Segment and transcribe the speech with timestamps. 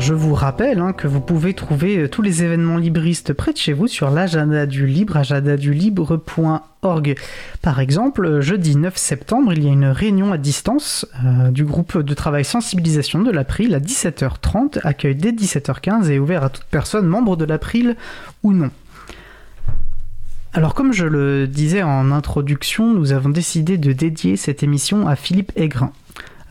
[0.00, 3.58] Je vous rappelle hein, que vous pouvez trouver euh, tous les événements libristes près de
[3.58, 7.16] chez vous sur l'agenda du libre, agendadulibre.org.
[7.62, 11.64] Par exemple, euh, jeudi 9 septembre, il y a une réunion à distance euh, du
[11.64, 16.64] groupe de travail sensibilisation de l'April à 17h30, accueil dès 17h15 et ouvert à toute
[16.64, 17.96] personne membre de l'April
[18.44, 18.70] ou non.
[20.52, 25.16] Alors comme je le disais en introduction, nous avons décidé de dédier cette émission à
[25.16, 25.90] Philippe Aigrin.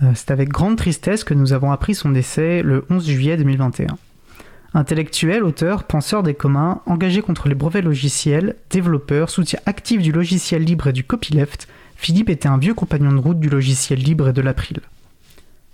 [0.04, 3.98] Euh, c'est avec grande tristesse que nous avons appris son décès le 11 juillet 2021.
[4.74, 10.64] Intellectuel, auteur, penseur des communs, engagé contre les brevets logiciels, développeur, soutien actif du logiciel
[10.64, 14.34] libre et du copyleft, Philippe était un vieux compagnon de route du logiciel libre et
[14.34, 14.82] de l'April.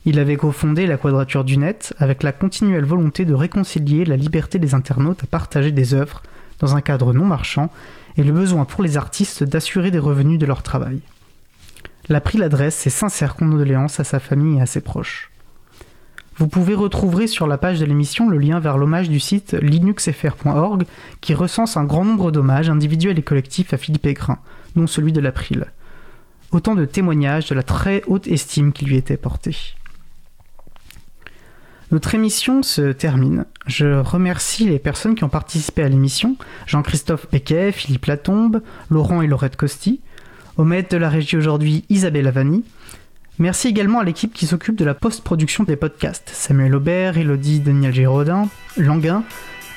[0.06, 4.60] Il avait cofondé la Quadrature du Net avec la continuelle volonté de réconcilier la liberté
[4.60, 6.24] des internautes à partager des œuvres
[6.60, 7.72] dans un cadre non marchand
[8.16, 11.00] et le besoin pour les artistes d'assurer des revenus de leur travail.
[12.10, 15.32] L'April adresse ses sincères condoléances à sa famille et à ses proches.
[16.36, 20.86] Vous pouvez retrouver sur la page de l'émission le lien vers l'hommage du site linuxfr.org
[21.22, 24.40] qui recense un grand nombre d'hommages individuels et collectifs à Philippe Aigrin,
[24.76, 25.68] dont celui de l'April.
[26.52, 29.56] Autant de témoignages de la très haute estime qui lui était portée.
[31.92, 33.46] Notre émission se termine.
[33.68, 39.28] Je remercie les personnes qui ont participé à l'émission Jean-Christophe Becquet, Philippe Latombe, Laurent et
[39.28, 40.02] Laurette Costi,
[40.58, 42.64] au maître de la régie aujourd'hui, Isabelle Avani.
[43.40, 46.30] Merci également à l'équipe qui s'occupe de la post-production des podcasts.
[46.30, 49.24] Samuel Aubert, Elodie Daniel Giraudin, Languin,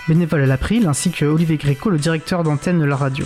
[0.08, 3.24] bénévole à l'April, ainsi que Olivier Gréco, le directeur d'antenne de la radio.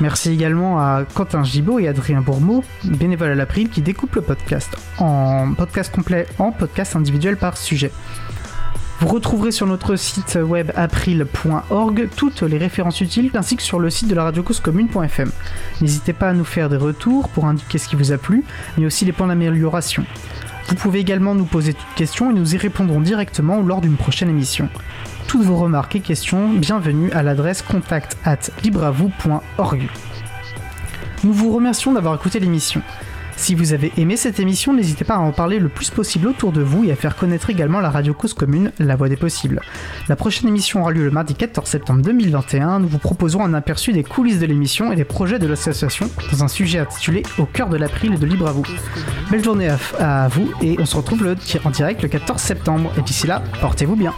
[0.00, 4.76] Merci également à Quentin Gibaud et Adrien Bourmeau, bénévole à l'April, qui découpe le podcast
[4.98, 7.92] en podcast complet, en podcast individuel par sujet.
[9.02, 13.90] Vous retrouverez sur notre site web april.org toutes les références utiles ainsi que sur le
[13.90, 15.32] site de la radio commune.fm.
[15.80, 18.44] N'hésitez pas à nous faire des retours pour indiquer ce qui vous a plu,
[18.78, 20.06] mais aussi les points d'amélioration.
[20.68, 24.30] Vous pouvez également nous poser toutes questions et nous y répondrons directement lors d'une prochaine
[24.30, 24.68] émission.
[25.26, 28.38] Toutes vos remarques et questions, bienvenue à l'adresse contact at.
[31.24, 32.82] Nous vous remercions d'avoir écouté l'émission.
[33.36, 36.52] Si vous avez aimé cette émission, n'hésitez pas à en parler le plus possible autour
[36.52, 39.60] de vous et à faire connaître également la radio cause commune, la voix des possibles.
[40.08, 42.80] La prochaine émission aura lieu le mardi 14 septembre 2021.
[42.80, 46.44] Nous vous proposons un aperçu des coulisses de l'émission et des projets de l'association dans
[46.44, 48.64] un sujet intitulé Au cœur de l'April de Libre à vous.
[49.30, 52.92] Belle journée à, à vous et on se retrouve le, en direct le 14 septembre.
[52.98, 54.14] Et d'ici là, portez-vous bien.